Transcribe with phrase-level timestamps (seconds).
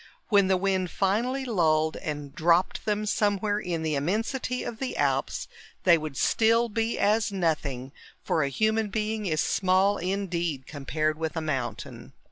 [0.29, 5.47] When the wind finally lulled and dropped them somewhere in the immensity of the Alps,
[5.83, 7.91] they would still be as nothing,
[8.23, 12.13] for a human being is small indeed compared with a mountain.